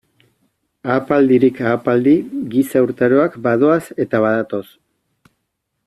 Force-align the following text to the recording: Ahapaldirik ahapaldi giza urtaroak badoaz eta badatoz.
Ahapaldirik 0.93 1.61
ahapaldi 1.67 2.13
giza 2.55 2.83
urtaroak 2.87 3.39
badoaz 3.47 3.81
eta 4.07 4.27
badatoz. 4.29 4.67